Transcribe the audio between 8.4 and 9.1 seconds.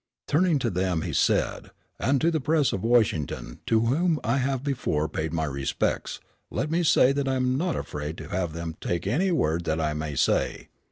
them take